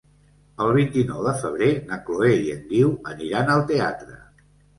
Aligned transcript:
El 0.63 0.71
vint-i-nou 0.77 1.19
de 1.27 1.33
febrer 1.41 1.67
na 1.91 1.99
Chloé 2.07 2.31
i 2.47 2.49
en 2.55 2.65
Guiu 2.73 2.91
aniran 3.13 3.53
al 3.59 3.63
teatre. 3.75 4.19